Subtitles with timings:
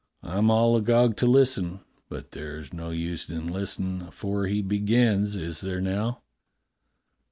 [0.23, 5.61] I'm all agog to listen, but there's no use in listenin' afore he begins, is
[5.61, 6.23] there now?"